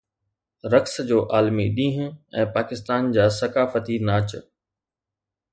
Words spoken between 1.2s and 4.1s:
عالمي ڏينهن ۽ پاڪستان جا ثقافتي